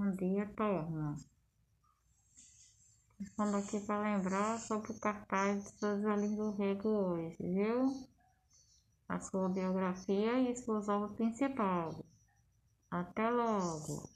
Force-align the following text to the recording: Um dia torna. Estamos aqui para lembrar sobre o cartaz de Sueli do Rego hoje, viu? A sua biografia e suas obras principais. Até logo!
Um 0.00 0.12
dia 0.12 0.46
torna. 0.54 1.16
Estamos 3.18 3.54
aqui 3.56 3.80
para 3.84 4.00
lembrar 4.00 4.56
sobre 4.60 4.92
o 4.92 5.00
cartaz 5.00 5.64
de 5.64 5.70
Sueli 5.80 6.36
do 6.36 6.52
Rego 6.52 6.88
hoje, 6.88 7.36
viu? 7.40 8.06
A 9.08 9.18
sua 9.18 9.48
biografia 9.48 10.38
e 10.38 10.54
suas 10.54 10.88
obras 10.88 11.16
principais. 11.16 12.00
Até 12.88 13.28
logo! 13.28 14.08